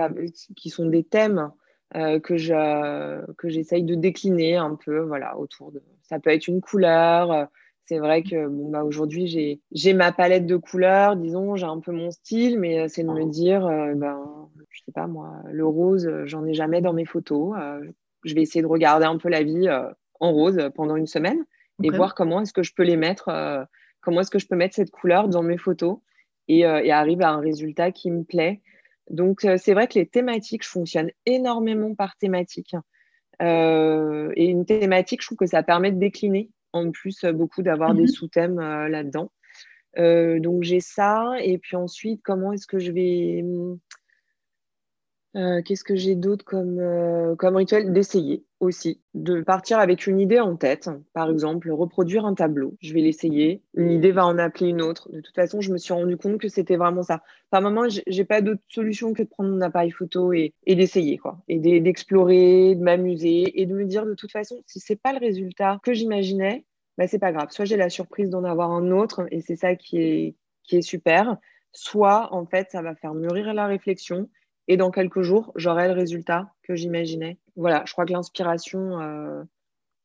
[0.57, 1.51] qui sont des thèmes
[1.96, 5.83] euh, que j'essaye de décliner un peu voilà, autour de.
[6.03, 7.48] Ça peut être une couleur,
[7.88, 11.90] c'est vrai que bon, bah, aujourd'hui, j'ai ma palette de couleurs, disons, j'ai un peu
[11.90, 15.64] mon style, mais euh, c'est de me dire, euh, ben, je sais pas moi, le
[15.64, 17.57] rose, euh, j'en ai jamais dans mes photos.
[18.24, 19.68] je vais essayer de regarder un peu la vie
[20.20, 21.44] en rose pendant une semaine
[21.83, 23.31] et voir comment est-ce que je peux les mettre,
[24.03, 25.98] comment est-ce que je peux mettre cette couleur dans mes photos
[26.48, 28.61] et, et arriver à un résultat qui me plaît.
[29.09, 32.74] Donc, c'est vrai que les thématiques, je fonctionne énormément par thématique.
[33.40, 37.95] et une thématique, je trouve que ça permet de décliner en plus euh, beaucoup d'avoir
[37.95, 38.09] des mhm.
[38.09, 39.31] sous-thèmes euh, là-dedans.
[39.99, 41.33] Euh, donc j'ai ça.
[41.41, 43.45] Et puis ensuite, comment est-ce que je vais...
[45.35, 47.93] Qu'est-ce que j'ai d'autre comme, comme rituel?
[47.93, 50.91] D'essayer aussi, de partir avec une idée en tête.
[51.12, 52.77] Par exemple, reproduire un tableau.
[52.81, 53.62] Je vais l'essayer.
[53.75, 55.12] Une idée va en appeler une autre.
[55.12, 57.23] De toute façon, je me suis rendu compte que c'était vraiment ça.
[57.51, 61.19] Par moment, j'ai pas d'autre solution que de prendre mon appareil photo et, et d'essayer,
[61.19, 61.38] quoi.
[61.47, 65.19] Et d'explorer, de m'amuser et de me dire de toute façon, si c'est pas le
[65.21, 66.64] résultat que j'imaginais,
[66.97, 67.51] bah, c'est pas grave.
[67.51, 70.83] Soit j'ai la surprise d'en avoir un autre et c'est ça qui est, qui est
[70.83, 71.37] super.
[71.73, 74.29] Soit, en fait, ça va faire mûrir la réflexion
[74.69, 77.39] et dans quelques jours, j'aurai le résultat que j'imaginais.
[77.57, 79.43] Voilà, je crois que l'inspiration, euh,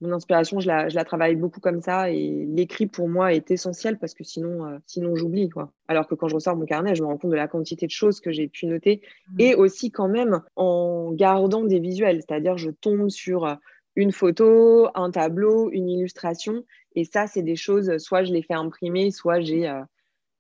[0.02, 3.52] mon inspiration, je la, je la, travaille beaucoup comme ça et l'écrit pour moi est
[3.52, 5.50] essentiel parce que sinon, euh, sinon j'oublie.
[5.50, 5.72] Quoi.
[5.88, 7.92] Alors que quand je ressors mon carnet, je me rends compte de la quantité de
[7.92, 9.36] choses que j'ai pu noter mmh.
[9.40, 13.58] et aussi quand même en gardant des visuels, c'est-à-dire je tombe sur
[13.96, 16.64] une photo, un tableau, une illustration
[16.96, 19.82] et ça, c'est des choses, soit je les fais imprimer, soit j'ai, euh,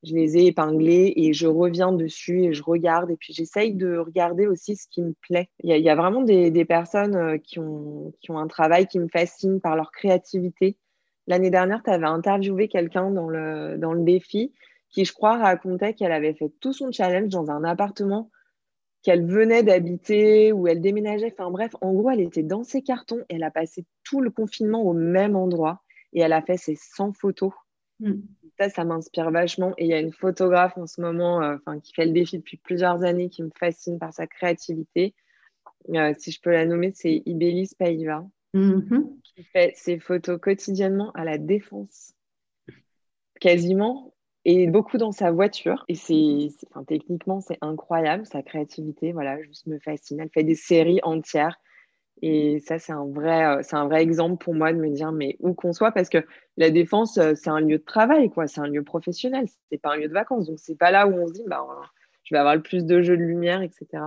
[0.04, 3.10] je les ai épinglées et je reviens dessus et je regarde.
[3.10, 5.50] Et puis j'essaye de regarder aussi ce qui me plaît.
[5.64, 9.76] Il y a, vraiment des, personnes euh, qui ont, un travail qui me fascine par
[9.76, 10.78] leur créativité.
[11.28, 14.54] L'année dernière, tu avais interviewé quelqu'un dans le, dans le défi
[14.90, 18.30] qui, je crois, racontait qu'elle avait fait tout son challenge dans un appartement
[19.02, 21.34] qu'elle venait d'habiter ou elle déménageait.
[21.38, 24.32] Enfin bref, en gros, elle était dans ses cartons et elle a passé tout le
[24.32, 25.82] confinement au même endroit
[26.14, 27.52] et elle a fait ses 100 photos.
[28.00, 28.22] Hmm.
[28.60, 29.74] Ça, ça m'inspire vachement.
[29.78, 32.58] Et il y a une photographe en ce moment euh, qui fait le défi depuis
[32.58, 35.16] plusieurs années qui me fascine par sa créativité.
[35.90, 39.22] Euh, si je peux la nommer, c'est Ibélis Paiva, mm-hmm.
[39.24, 42.14] qui fait ses photos quotidiennement à la défense,
[43.40, 44.14] quasiment,
[44.46, 45.84] et beaucoup dans sa voiture.
[45.88, 46.50] Et c'est,
[46.88, 50.20] techniquement, c'est incroyable, sa créativité, voilà, juste me fascine.
[50.20, 51.60] Elle fait des séries entières
[52.26, 55.12] et ça, c'est un, vrai, euh, c'est un vrai exemple pour moi de me dire,
[55.12, 58.48] mais où qu'on soit, parce que la défense, euh, c'est un lieu de travail, quoi.
[58.48, 60.48] C'est un lieu professionnel, c'est pas un lieu de vacances.
[60.48, 61.68] Donc, c'est pas là où on se dit, bah,
[62.24, 64.04] je vais avoir le plus de jeux de lumière, etc.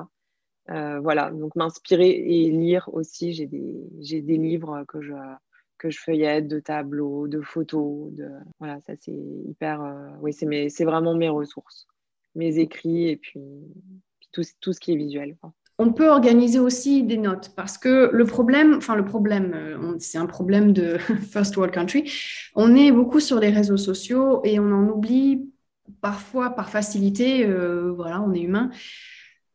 [0.70, 3.34] Euh, voilà, donc m'inspirer et lire aussi.
[3.34, 5.12] J'ai des, j'ai des livres que je,
[5.76, 8.14] que je feuillette, de tableaux, de photos.
[8.14, 8.30] De...
[8.60, 9.82] Voilà, ça, c'est hyper.
[10.22, 11.86] oui, c'est, c'est vraiment mes ressources,
[12.34, 13.42] mes écrits et puis,
[14.32, 15.36] tout, tout, ce qui est visuel.
[15.38, 19.96] Quoi on peut organiser aussi des notes parce que le problème, enfin le problème, euh,
[19.98, 20.96] c'est un problème de
[21.30, 22.10] first world country.
[22.54, 25.50] On est beaucoup sur les réseaux sociaux et on en oublie
[26.00, 27.44] parfois par facilité.
[27.46, 28.70] Euh, voilà, on est humain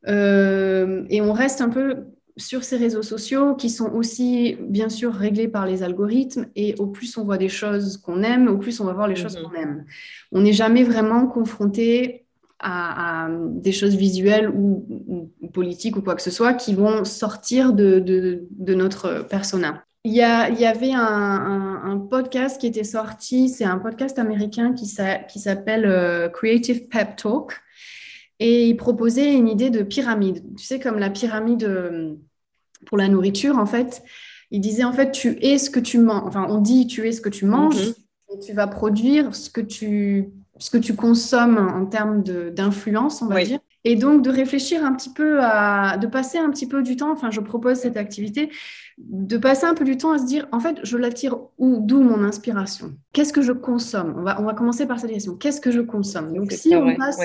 [0.07, 2.05] euh, et on reste un peu
[2.37, 6.87] sur ces réseaux sociaux qui sont aussi bien sûr réglés par les algorithmes et au
[6.87, 9.43] plus on voit des choses qu'on aime, au plus on va voir les choses mhm.
[9.43, 9.85] qu'on aime.
[10.31, 12.25] On n'est jamais vraiment confronté
[12.61, 17.99] à, des choses visuelles ou, politiques ou quoi que ce soit qui vont sortir de,
[17.99, 19.83] de, notre persona.
[20.03, 24.17] Il y, a, il y avait un, un, podcast qui était sorti, c'est un podcast
[24.17, 24.91] américain qui,
[25.29, 27.61] qui s'appelle euh, Creative Pep Talk.
[28.39, 30.43] Et il proposait une idée de pyramide.
[30.57, 32.15] Tu sais, comme la pyramide euh,
[32.87, 34.03] pour la nourriture, en fait.
[34.49, 36.23] Il disait, en fait, tu es ce que tu manges.
[36.25, 37.75] Enfin, on dit, tu es ce que tu manges.
[37.75, 37.95] Mm-hmm.
[38.33, 43.27] Et tu vas produire ce que tu ce que tu consommes en termes d'influence, on
[43.27, 43.59] va dire.
[43.83, 47.11] Et donc de réfléchir un petit peu à, de passer un petit peu du temps,
[47.11, 48.51] enfin je propose cette activité,
[48.99, 52.01] de passer un peu du temps à se dire, en fait, je l'attire où, d'où
[52.01, 52.93] mon inspiration?
[53.11, 54.13] Qu'est-ce que je consomme?
[54.17, 55.35] On va, on va commencer par cette question.
[55.35, 56.31] Qu'est-ce que je consomme?
[56.33, 57.19] Donc si on passe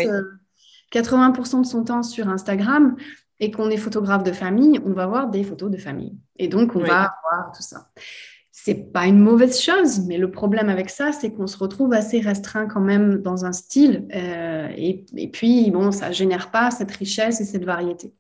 [0.95, 2.97] 80% euh, de son temps sur Instagram
[3.39, 6.17] et qu'on est photographe de famille, on va voir des photos de famille.
[6.39, 7.89] Et donc on va voir tout ça
[8.59, 12.21] c'est pas une mauvaise chose, mais le problème avec ça, c'est qu'on se retrouve assez
[12.21, 17.41] restreint quand même dans un style, euh, et, puis bon, ça génère pas cette richesse
[17.43, 18.15] et cette variété.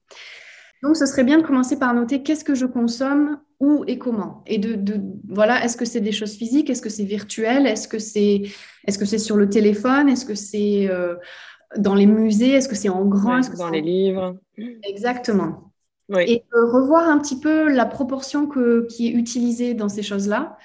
[0.82, 4.44] Donc, ce serait bien de commencer par noter qu'est-ce que je consomme, où et comment.
[4.46, 7.98] Et de, voilà, est-ce que c'est des choses physiques, est-ce que c'est virtuel, est-ce que
[7.98, 8.42] c'est
[8.86, 11.14] est-ce que c'est sur le téléphone, est-ce que c'est euh,
[11.78, 14.36] dans les musées Est-ce que c'est en grand Dans les livres.
[14.84, 15.72] Exactement.
[16.14, 20.56] Et revoir un petit peu la proportion que, qui est utilisée dans ces choses-là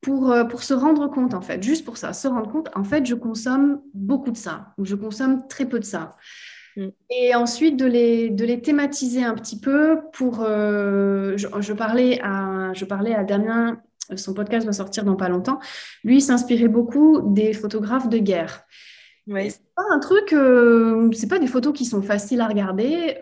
[0.00, 2.84] pour, euh, pour se rendre compte, en fait, juste pour ça, se rendre compte, en
[2.84, 6.16] fait, je consomme beaucoup de ça, ou je consomme très peu de ça.
[6.76, 6.88] Mm.
[7.10, 10.42] Et ensuite, de les, de les thématiser un petit peu pour...
[10.42, 13.80] Euh, je, parlais à, je parlais à Damien,
[14.16, 15.58] son podcast va sortir dans pas longtemps.
[16.04, 18.62] Lui, s'inspirait beaucoup des photographes de guerre.
[19.26, 19.50] Ouais.
[19.50, 23.18] C'est pas un truc, euh, c'est pas des photos qui sont faciles à regarder,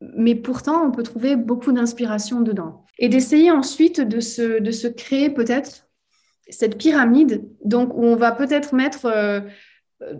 [0.00, 4.88] mais pourtant, on peut trouver beaucoup d'inspiration dedans et d'essayer ensuite de se, de se
[4.88, 5.88] créer peut-être
[6.48, 9.40] cette pyramide, donc où on va peut-être mettre euh,
[10.02, 10.14] euh,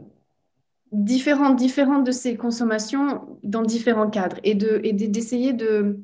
[0.92, 6.00] différentes, différentes de ces consommations dans différents cadres et d'essayer de, de,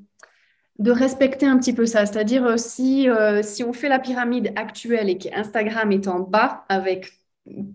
[0.78, 2.06] de, respecter un petit peu ça.
[2.06, 3.08] C'est-à-dire euh, si,
[3.42, 7.12] si on fait la pyramide actuelle et qu'Instagram est en bas avec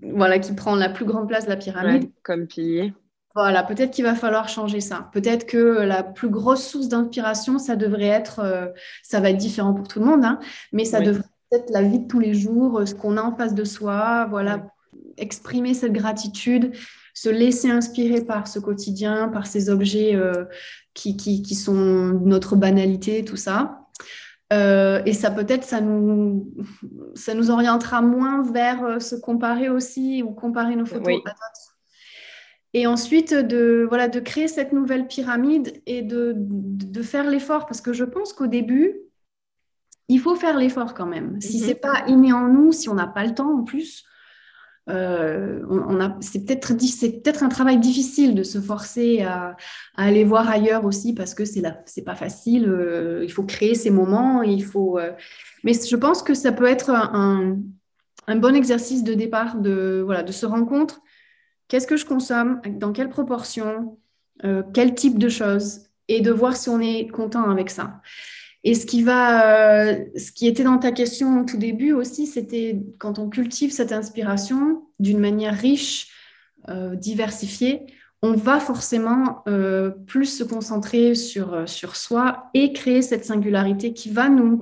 [0.01, 2.10] voilà qui prend la plus grande place de la pyramide.
[2.23, 2.93] comme pilier.
[3.38, 5.12] Voilà, peut-être qu'il va falloir changer ça.
[5.13, 8.65] Peut-être que la plus grosse source d'inspiration, ça devrait être, euh,
[9.04, 10.39] ça va être différent pour tout le monde, hein,
[10.73, 11.21] mais ça devrait
[11.52, 14.26] être la vie de tous les jours, euh, ce qu'on a en face de soi,
[14.32, 14.65] voilà,
[15.17, 16.71] exprimer cette gratitude,
[17.13, 20.45] se laisser inspirer par ce quotidien, par ces objets euh,
[20.95, 23.82] qui, qui, sont notre banalité, tout ça.
[24.52, 26.52] et ça peut-être, ça nous,
[27.13, 31.76] ça nous orientera moins vers se comparer aussi ou comparer nos photos à d'autres
[32.77, 37.81] et ensuite, de, voilà, de créer cette nouvelle pyramide et de, de faire l'effort, parce
[37.81, 38.97] que je pense qu'au début,
[40.09, 41.41] il faut faire l'effort quand même.
[41.41, 41.63] Si mhm.
[41.63, 44.05] ce n'est pas inné en nous, si on n'a pas le temps en plus,
[44.89, 49.57] euh, on, a, c'est peut-être peut-être un travail difficile de se forcer à,
[49.97, 52.69] aller voir ailleurs aussi parce que c'est c'est pas facile.
[52.69, 54.97] Euh, il faut créer ces moments, il faut.
[54.97, 55.11] Euh,
[55.63, 57.57] mais je pense que ça peut être un,
[58.27, 61.01] un, bon exercice de départ de voilà de se rendre compte
[61.67, 63.97] qu'est-ce que je consomme, dans quelle proportion,
[64.43, 68.01] euh, quel type de choses, et de voir si on est content avec ça.
[68.63, 72.27] Et ce qui va, euh, ce qui était dans ta question au tout début aussi,
[72.27, 76.10] c'était quand on cultive cette inspiration d'une manière riche,
[76.69, 77.86] euh, diversifiée,
[78.23, 79.43] on va forcément
[80.08, 84.60] plus se concentrer sur, sur soi et créer cette singularité qui va nous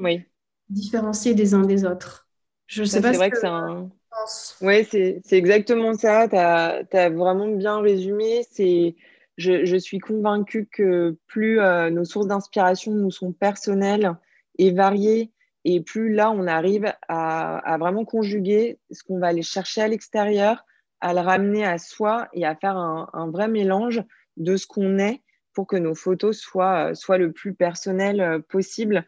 [0.68, 2.28] différencier des uns des autres.
[2.68, 3.12] Je sais pas.
[3.12, 3.90] C'est vrai que, que c'est un,
[4.62, 6.28] oui, c'est exactement ça.
[6.28, 8.42] Tu as, vraiment bien résumé.
[9.38, 14.16] Je, je, suis convaincue que plus euh, nos sources d'inspiration nous sont personnelles
[14.58, 15.32] et variées,
[15.66, 20.64] et plus là, on arrive à, vraiment conjuguer ce qu'on va aller chercher à l'extérieur,
[21.02, 24.02] à le ramener à soi et à faire un, un vrai mélange
[24.38, 25.22] de ce qu'on est
[25.54, 29.06] pour que nos photos soient, soient le plus personnelles euh, possible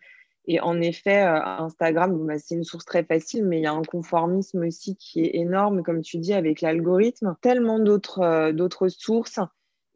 [0.47, 3.73] et en effet, euh, Instagram, bah, c'est une source très facile, mais il y a
[3.73, 7.35] un conformisme aussi qui est énorme, comme tu dis, avec l'algorithme.
[7.41, 9.39] Tellement d'autres euh, sources.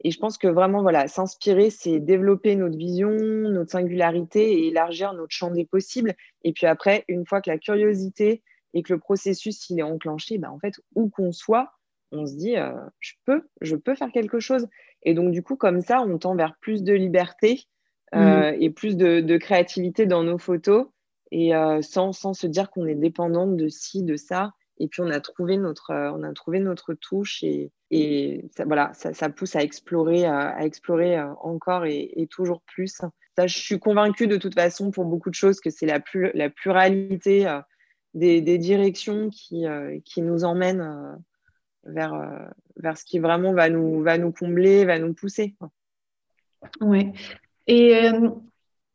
[0.04, 5.14] Et je pense que vraiment, voilà, s'inspirer, c'est développer notre vision, notre singularité et élargir
[5.14, 6.14] notre champ des possibles.
[6.42, 8.42] Et puis après, une fois que la curiosité
[8.74, 11.72] et que le processus il est enclenché, bah, en fait, où qu'on soit,
[12.10, 14.68] on se dit, euh, je peux, je peux faire quelque chose.
[15.02, 17.64] Et donc, du coup, comme ça, on tend vers plus de liberté,
[18.14, 18.56] euh, mm.
[18.60, 20.86] et plus de, créativité dans nos photos
[21.30, 24.52] et euh, sans, sans, se dire qu'on est dépendante de ci, de ça.
[24.78, 28.64] Et puis on a trouvé notre, euh, on a trouvé notre touche et, et ça,
[28.64, 33.00] voilà, ça, ça, pousse à explorer, à explorer encore et, toujours plus.
[33.36, 36.30] Ça, je suis convaincue de toute façon pour beaucoup de choses que c'est la, plus,
[36.34, 37.60] la pluralité
[38.14, 39.64] des, des, directions qui,
[40.04, 41.18] qui nous emmènent
[41.84, 45.54] vers, vers ce qui vraiment va nous, va nous combler, va nous pousser.
[46.80, 47.12] Oui,
[47.66, 48.30] et euh,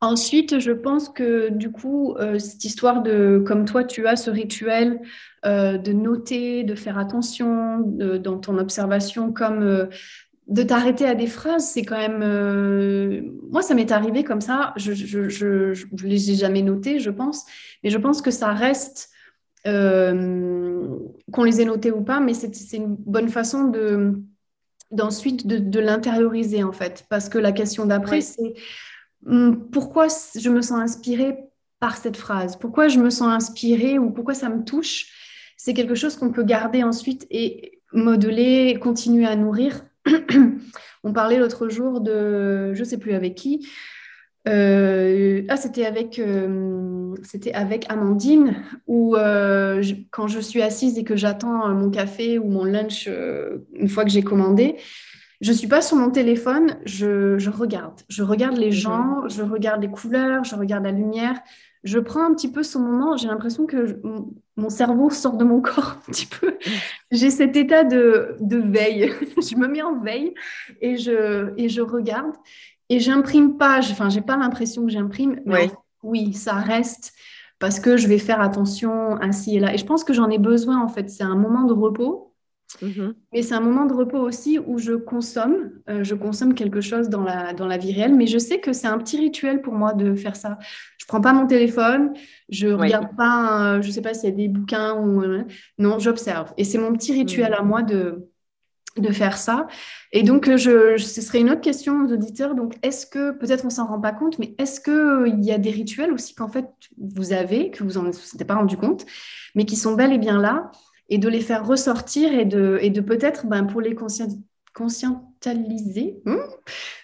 [0.00, 4.30] ensuite, je pense que du coup, euh, cette histoire de, comme toi, tu as ce
[4.30, 5.00] rituel
[5.46, 9.88] euh, de noter, de faire attention dans ton observation, comme
[10.46, 12.20] de t'arrêter à des phrases, c'est quand même...
[13.50, 17.44] moi, ça m'est arrivé comme ça, je ne les ai jamais notées, je pense,
[17.84, 19.10] mais je pense que ça reste...
[19.64, 24.22] qu'on les ait notées ou pas, mais c'est une bonne façon de
[24.90, 27.04] d'ensuite de, l'intérioriser en fait.
[27.08, 28.54] Parce que la question d'après, c'est
[29.26, 30.06] hum, pourquoi
[30.38, 31.36] je me sens inspirée
[31.80, 32.56] par cette phrase?
[32.56, 35.06] Pourquoi je me sens inspirée ou pourquoi ça me touche?
[35.56, 39.84] C'est quelque chose qu'on peut garder ensuite et modeler, continuer à nourrir.
[41.04, 43.68] On parlait l'autre jour de, je ne sais plus avec qui,
[44.48, 51.04] euh, ah, c'était avec, euh, c'était avec Amandine, où euh, quand je suis assise et
[51.04, 53.08] que j'attends mon café ou mon lunch
[53.74, 54.76] une fois que j'ai commandé,
[55.40, 58.00] je suis pas sur mon téléphone, je, regarde.
[58.08, 58.72] Je regarde les mhm.
[58.72, 61.38] gens, je regarde les couleurs, je regarde la lumière.
[61.84, 63.16] Je prends un petit peu ce moment.
[63.16, 64.00] J'ai l'impression que
[64.56, 66.58] mon cerveau sort de mon corps un petit peu.
[67.12, 69.12] J'ai cet état de, veille.
[69.36, 70.34] je me mets en veille
[70.80, 72.34] et je, et je regarde.
[72.88, 73.78] Et j'imprime pas.
[73.78, 75.40] Enfin, j'ai pas l'impression que j'imprime.
[75.44, 75.70] Mais
[76.02, 77.12] oui, ça reste
[77.58, 79.74] parce que je vais faire attention ainsi et là.
[79.74, 81.10] Et je pense que j'en ai besoin en fait.
[81.10, 82.28] C'est un moment de repos
[82.82, 83.14] Mhm.
[83.32, 87.08] Mais c'est un moment de repos aussi où je consomme, euh, je consomme quelque chose
[87.08, 89.72] dans la, dans la vie réelle, mais je sais que c'est un petit rituel pour
[89.72, 90.58] moi de faire ça.
[90.98, 92.12] Je prends pas mon téléphone,
[92.50, 95.44] je regarde pas, je je sais pas s'il y a des bouquins ou euh,
[95.78, 96.52] non, j'observe.
[96.58, 97.68] Et c'est mon petit rituel à mhm.
[97.68, 98.27] moi de
[98.96, 99.66] de faire ça.
[100.12, 102.54] Et donc, euh, je, ce serait une autre question aux auditeurs.
[102.54, 105.70] Donc, est-ce que, peut-être on s'en rend pas compte, mais est-ce qu'il y a des
[105.70, 106.66] rituels aussi qu'en fait
[106.98, 109.06] vous avez, que vous en êtes pas rendu compte,
[109.54, 110.70] mais qui sont bel et bien là
[111.08, 113.94] et de les faire ressortir et de, et de peut-être, ben, pour les
[115.40, 116.36] conscientaliser, hmm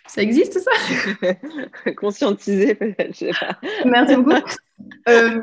[0.06, 1.90] ça existe ça?
[1.96, 3.58] Conscientiser peut-être, je sais pas.
[3.84, 4.36] Merci beaucoup.
[5.08, 5.40] Euh,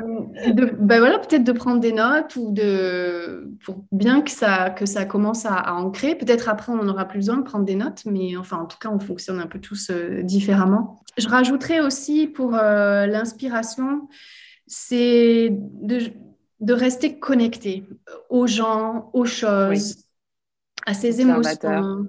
[0.54, 5.06] ben voilà, peut-être de prendre des notes ou de pour bien que ça que ça
[5.06, 6.14] commence à, ancrer.
[6.14, 8.76] Peut-être après on en aura plus besoin de prendre des notes, mais enfin en tout
[8.78, 11.02] cas on fonctionne un peu tous euh, différemment.
[11.16, 14.06] Je rajouterais aussi pour euh, l'inspiration,
[14.66, 16.12] c'est de
[16.60, 17.84] de rester connecté
[18.28, 20.04] aux gens, aux choses,
[20.86, 22.06] à ses émotions.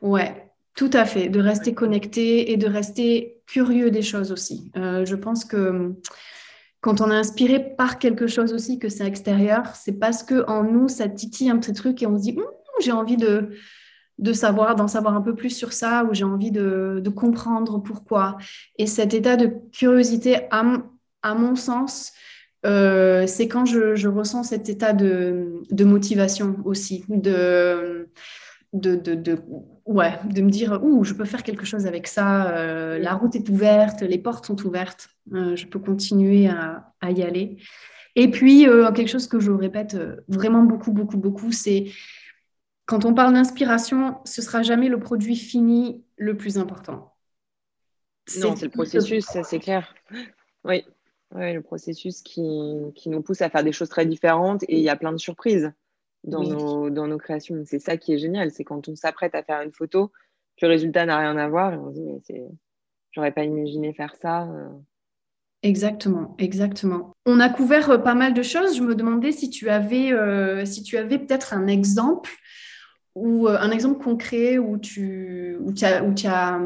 [0.00, 1.28] Ouais, tout à fait.
[1.28, 4.70] De rester connecté et de rester curieux des choses aussi.
[4.76, 5.96] Euh, je pense que hum,
[6.80, 10.62] quand on est inspiré par quelque chose aussi que c'est extérieur, c'est parce que en
[10.64, 12.44] nous ça titille un petit truc et on se dit hum,
[12.80, 13.50] j'ai envie de
[14.18, 18.38] de savoir, d'en savoir un peu plus sur ça, ou j'ai envie de, comprendre pourquoi.
[18.78, 22.12] Et cet état de curiosité, à mon sens,
[22.66, 28.08] euh, c'est quand je, ressens cet état de, motivation aussi, de,
[28.72, 29.38] de,
[29.86, 33.36] ouais, de me dire, ouh, je peux faire quelque chose avec ça, euh, la route
[33.36, 37.58] est ouverte, les portes sont ouvertes, euh, je peux continuer à, y aller.
[38.16, 41.86] Et puis, quelque chose que je répète vraiment beaucoup, beaucoup, beaucoup, c'est
[42.86, 47.14] quand on parle d'inspiration, ce sera jamais le produit fini le plus important.
[48.38, 49.94] Non, c'est le processus, ça c'est clair.
[50.64, 50.84] Oui.
[51.36, 52.42] Ouais, le processus qui,
[52.94, 55.18] qui, nous pousse à faire des choses très différentes et il y a plein de
[55.18, 55.70] surprises
[56.24, 57.62] dans, nos, dans nos créations.
[57.66, 60.10] C'est ça qui est génial, c'est quand on s'apprête à faire une photo,
[60.56, 62.48] que le résultat n'a rien à voir et on se dit, mais
[63.12, 64.44] j'aurais pas imaginé faire ça.
[64.44, 64.68] Euh.
[65.62, 67.12] Exactement, exactement.
[67.26, 68.76] On a couvert euh, pas mal de choses.
[68.76, 72.30] Je me demandais si tu avais, euh, si tu avais peut-être un exemple
[73.16, 76.60] ou euh, un exemple concret où tu où as, où tu as,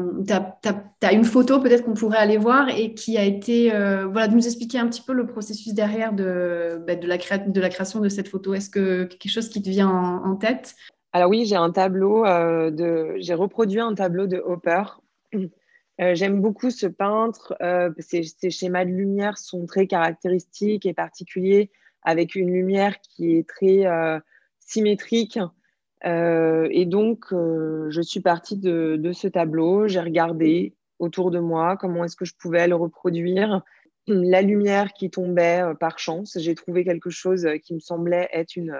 [1.01, 4.35] as, une photo peut-être qu'on pourrait aller voir et qui a été, euh, voilà, de
[4.35, 8.01] nous expliquer un petit peu le processus derrière de, bah, de, la, de la création
[8.01, 8.53] de cette photo.
[8.53, 10.75] Est-ce que quelque chose qui te vient en, tête?
[11.13, 14.83] Alors oui, j'ai un tableau euh, de, j'ai reproduit un tableau de Hopper.
[15.99, 17.55] J'aime beaucoup ce peintre.
[17.99, 21.69] ses, ses, schémas de lumière sont très caractéristiques et particuliers,
[22.01, 23.85] avec une lumière qui est très
[24.59, 25.37] symétrique.
[26.05, 29.87] Euh, et donc, euh, je suis partie de, ce tableau.
[29.87, 33.61] J'ai regardé autour de moi comment est-ce que je pouvais le reproduire.
[34.07, 38.55] La lumière qui tombait euh, par chance, j'ai trouvé quelque chose qui me semblait être
[38.55, 38.75] une,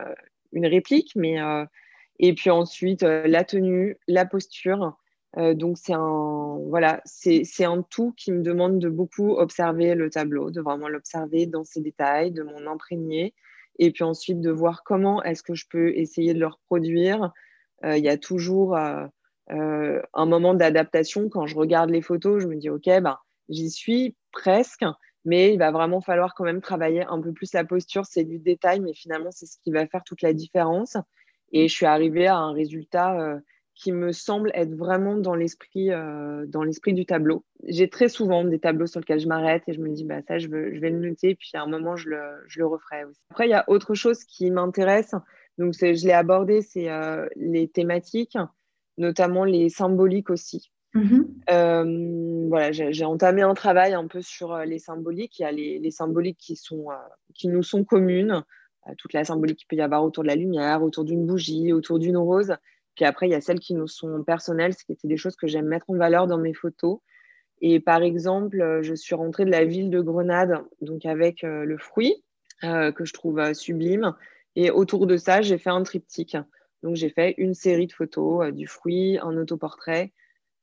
[0.51, 1.37] une réplique, mais
[2.19, 4.97] et puis ensuite la tenue, la posture.
[5.37, 10.51] donc c'est un voilà, c'est un tout qui me demande de beaucoup observer le tableau,
[10.51, 13.33] de vraiment l'observer dans ses détails, de m'en imprégner
[13.79, 17.31] et puis ensuite de voir comment est-ce que je peux essayer de le reproduire.
[17.83, 19.05] Euh, il y a toujours euh,
[19.51, 21.29] euh, un moment d'adaptation.
[21.29, 23.17] Quand je regarde les photos, je me dis, OK, ben,
[23.49, 24.85] j'y suis presque,
[25.25, 28.05] mais il va vraiment falloir quand même travailler un peu plus la posture.
[28.05, 30.97] C'est du détail, mais finalement, c'est ce qui va faire toute la différence.
[31.51, 33.39] Et je suis arrivée à un résultat
[33.75, 37.43] qui me semble être vraiment dans l'esprit euh, dans l'esprit du tableau.
[37.67, 40.37] J'ai très souvent des tableaux sur lesquels je m'arrête et je me dis bah ça
[40.39, 43.05] je, veux, je vais le noter puis à un moment je le, je le referai
[43.05, 43.19] aussi.
[43.31, 45.15] Après il y a autre chose qui m'intéresse
[45.57, 48.37] donc je l'ai abordé c'est euh, les thématiques
[48.97, 50.71] notamment les symboliques aussi.
[50.93, 51.25] Mm-hmm.
[51.49, 55.39] Euh, voilà j'ai entamé un travail un peu sur les symboliques.
[55.39, 56.87] Il y a les, les symboliques qui sont
[57.33, 58.43] qui nous sont communes
[58.97, 61.99] toute la symbolique qu'il peut y avoir autour de la lumière, autour d'une bougie, autour
[61.99, 62.55] d'une rose.
[62.95, 65.35] Puis après, il y a celles qui nous sont personnelles, ce qui étaient des choses
[65.35, 66.99] que j'aime mettre en valeur dans mes photos.
[67.61, 71.63] Et par exemple, euh, je suis rentrée de la ville de Grenade, donc avec euh,
[71.63, 72.15] le fruit,
[72.63, 74.15] euh, que je trouve sublime.
[74.55, 76.37] Et autour de ça, j'ai fait un triptyque.
[76.83, 80.11] Donc j'ai fait une série de photos du fruit, un autoportrait.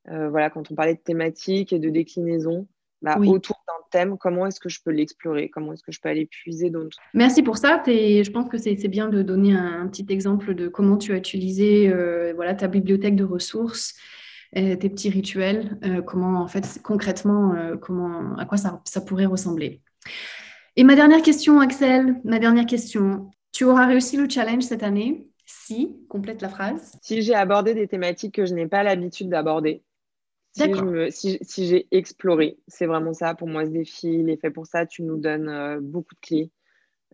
[0.04, 2.66] voilà, quand on parlait de thématique et de déclinaison,
[3.02, 6.08] bah, autour d'un thème, comment est-ce que je peux l'explorer, comment est-ce que je peux
[6.08, 6.98] aller puiser dans tout?
[7.14, 7.82] Merci pour ça.
[7.86, 11.88] je pense que c'est bien de donner un, petit exemple de comment tu as utilisé
[11.88, 13.94] euh, voilà, ta bibliothèque de ressources,
[14.54, 19.82] tes petits rituels, comment en fait concrètement, comment, à quoi ça, ça pourrait ressembler.
[20.76, 23.30] Et ma dernière question, Axel, ma dernière question.
[23.52, 25.26] Tu auras réussi le challenge cette année?
[25.44, 26.96] Si, complète la phrase.
[27.02, 29.82] Si j'ai abordé des thématiques que je n'ai pas l'habitude d'aborder.
[31.10, 34.08] Si, si, j'ai exploré, c'est vraiment ça pour moi ce défi.
[34.08, 34.86] Il est fait pour ça.
[34.86, 36.50] Tu nous donnes euh, beaucoup de clés.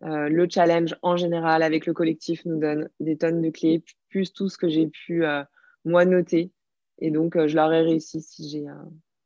[0.03, 4.33] Euh, le challenge en général avec le collectif nous donne des tonnes de clés, plus
[4.33, 5.43] tout ce que j'ai pu euh,
[5.85, 6.53] moi noter.
[6.99, 8.65] Et donc, je l'aurais réussi si j'ai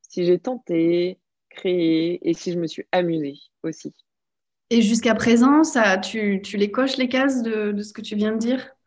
[0.08, 1.18] si j'ai tenté,
[1.50, 3.94] créé et si je me suis amusée aussi.
[4.70, 8.16] Et jusqu'à présent, ça, tu, tu, les coches les cases de, de ce que tu
[8.16, 8.77] viens de dire?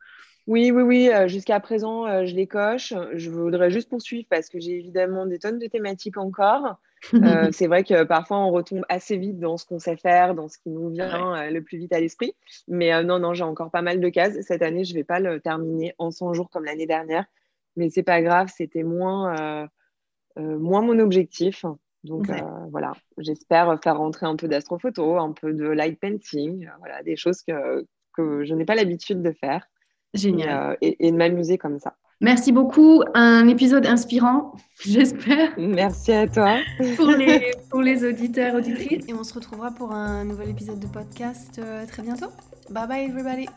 [0.47, 1.09] Oui, oui, oui.
[1.09, 2.93] Euh, jusqu'à présent, euh, je les coche.
[3.13, 6.79] Je voudrais juste poursuivre parce que j'ai évidemment des tonnes de thématiques encore.
[7.13, 10.47] Euh, c'est vrai que parfois, on retombe assez vite dans ce qu'on sait faire, dans
[10.47, 12.33] ce qui nous vient le plus vite à l'esprit.
[12.67, 14.39] Mais non, non, j'ai encore pas mal de cases.
[14.41, 17.25] Cette année, je ne vais pas le terminer en 100 jours comme l'année dernière.
[17.75, 19.67] Mais c'est pas grave, c'était moins,
[20.37, 21.65] moins mon objectif.
[22.03, 22.27] Donc
[22.71, 27.43] voilà, j'espère faire rentrer un peu d'astrophoto, un peu de light painting, voilà, des choses
[27.43, 29.67] que, que je n'ai pas l'habitude de faire.
[30.13, 30.71] Génial.
[30.71, 31.93] Euh, et, de m'amuser comme ça.
[32.19, 33.03] Merci beaucoup.
[33.13, 34.53] Un épisode inspirant,
[34.85, 35.51] j'espère.
[35.57, 36.57] Merci à toi.
[36.95, 39.05] pour, les, pour les auditeurs, auditrices.
[39.07, 42.27] Et on se retrouvera pour un nouvel épisode de podcast euh, très bientôt.
[42.69, 43.47] Bye bye everybody.